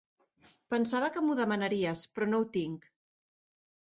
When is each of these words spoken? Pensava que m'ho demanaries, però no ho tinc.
Pensava 0.73 1.09
que 1.17 1.21
m'ho 1.25 1.35
demanaries, 1.41 2.01
però 2.15 2.29
no 2.31 2.39
ho 2.45 2.47
tinc. 2.57 2.87